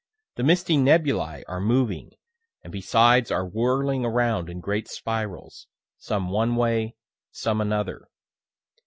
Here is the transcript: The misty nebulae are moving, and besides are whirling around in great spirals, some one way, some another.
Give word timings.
The 0.33 0.41
misty 0.41 0.77
nebulae 0.77 1.43
are 1.47 1.59
moving, 1.61 2.13
and 2.63 2.73
besides 2.73 3.29
are 3.29 3.45
whirling 3.45 4.03
around 4.03 4.49
in 4.49 4.59
great 4.59 4.87
spirals, 4.87 5.67
some 5.99 6.31
one 6.31 6.55
way, 6.55 6.95
some 7.31 7.61
another. 7.61 8.07